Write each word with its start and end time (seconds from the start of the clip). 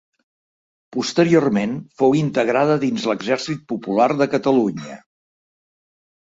Posteriorment 0.95 1.75
fou 2.01 2.15
integrada 2.21 2.79
dins 2.85 3.05
l'exèrcit 3.11 3.61
popular 3.75 4.09
de 4.23 4.29
Catalunya. 4.33 4.99